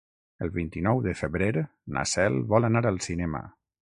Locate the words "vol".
2.55-2.65